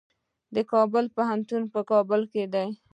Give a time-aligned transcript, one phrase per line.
[0.55, 2.67] د کابل پوهنتون په کابل کې دی